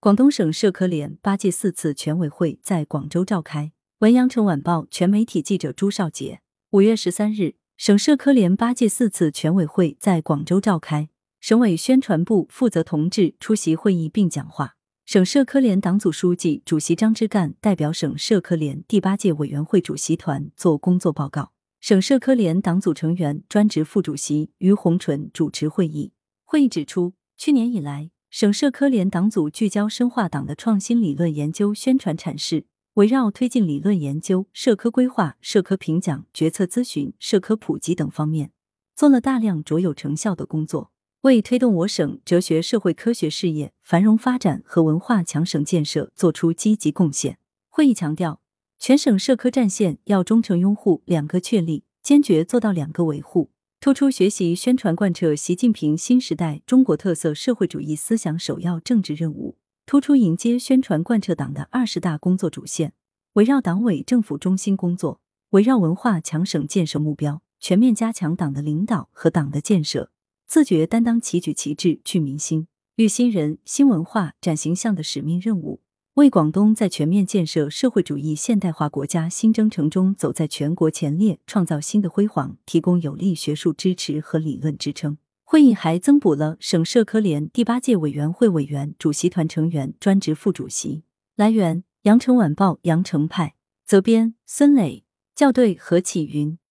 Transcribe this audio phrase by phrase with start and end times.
[0.00, 3.72] 广东省社科联八届四次全委会在广州召开。
[3.98, 6.40] 文阳城晚报全媒体记者朱少杰。
[6.70, 11.08] 五月十三日，省社科联八届四次全委会在广州召开，
[11.40, 14.76] 省委宣传部负责同志出席会议并讲话。
[15.04, 21.50] 省社科联党组书记、主席张之干代表省社科联第八届委员会主席团作工作报告。
[21.80, 26.12] 省社科联党组成员、专职副主席于洪纯主持会议。
[26.44, 28.12] 会议指出，去年以来。
[28.30, 38.50] 省社科联党组聚焦深化党的创新理论研究宣传阐释，围绕推进理论研究、社科规划、社科评奖、决策咨询、社科普及等方面，
[38.94, 47.38] 做了大量卓有成效的工作，为推动我省哲学社会科学事业繁荣发展和文化强省建设作出积极贡献。
[47.70, 48.42] 会议强调，
[48.78, 53.50] 全省社科战线要忠诚拥护两个确立，坚决做到两个维护。
[53.80, 59.56] 突出学习宣传贯彻习近平新时代中国特色社会主义思想首要政治任务，
[59.86, 62.92] 突出迎接宣传贯彻党的二十大工作主线，
[63.34, 65.20] 围绕党委政府中心工作，
[65.50, 70.10] 围绕文化强省建设目标，全面加强党的领导和党的建设，
[70.44, 75.80] 自觉担当齐举旗帜、聚民心、育新人、新文化、展形象的使命任务。
[76.18, 85.18] 为广东在全面建设社会主义现代化国家新征程中走在全国前列，创造新的辉煌，提供有力学术支持和理论支撑。
[85.44, 91.04] 会议还增补了省社科联第八届委员会委员、主席团成员、专职副主席。
[91.36, 93.54] 来源：羊城晚报羊城派，
[93.86, 95.04] 责编：孙磊，
[95.36, 96.58] 校对：何启云。